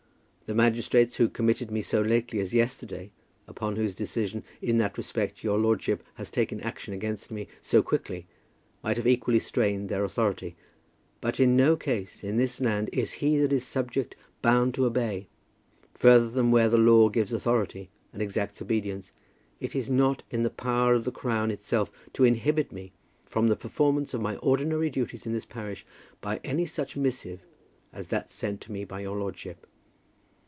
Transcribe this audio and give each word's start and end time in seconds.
The 0.47 0.55
magistrates 0.55 1.15
who 1.15 1.29
committed 1.29 1.71
me 1.71 1.81
so 1.81 2.01
lately 2.01 2.41
as 2.41 2.53
yesterday, 2.53 3.11
upon 3.47 3.77
whose 3.77 3.95
decision 3.95 4.43
in 4.61 4.79
that 4.79 4.97
respect 4.97 5.45
your 5.45 5.57
lordship 5.57 6.03
has 6.15 6.29
taken 6.29 6.59
action 6.59 6.93
against 6.93 7.31
me 7.31 7.47
so 7.61 7.81
quickly, 7.81 8.27
might 8.83 8.97
have 8.97 9.07
equally 9.07 9.39
strained 9.39 9.87
their 9.87 10.03
authority. 10.03 10.57
But 11.21 11.39
in 11.39 11.55
no 11.55 11.77
case, 11.77 12.21
in 12.21 12.35
this 12.35 12.59
land, 12.59 12.89
is 12.91 13.13
he 13.13 13.37
that 13.37 13.53
is 13.53 13.63
subject 13.65 14.13
bound 14.41 14.73
to 14.73 14.83
obey, 14.85 15.29
further 15.93 16.27
than 16.29 16.51
where 16.51 16.67
the 16.67 16.77
law 16.77 17.07
gives 17.07 17.31
authority 17.31 17.89
and 18.11 18.21
exacts 18.21 18.61
obedience. 18.61 19.13
It 19.61 19.73
is 19.73 19.89
not 19.89 20.21
in 20.31 20.43
the 20.43 20.49
power 20.49 20.93
of 20.95 21.05
the 21.05 21.13
Crown 21.13 21.49
itself 21.49 21.89
to 22.11 22.25
inhibit 22.25 22.73
me 22.73 22.91
from 23.25 23.47
the 23.47 23.55
performance 23.55 24.13
of 24.13 24.19
my 24.19 24.35
ordinary 24.35 24.89
duties 24.89 25.25
in 25.25 25.31
this 25.31 25.45
parish 25.45 25.85
by 26.19 26.41
any 26.43 26.65
such 26.65 26.97
missive 26.97 27.45
as 27.93 28.09
that 28.09 28.29
sent 28.29 28.59
to 28.61 28.73
me 28.73 28.83
by 28.83 28.99
your 28.99 29.15
lordship. 29.17 29.65